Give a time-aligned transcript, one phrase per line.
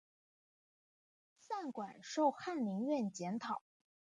[1.37, 3.61] 散馆授翰林院检讨。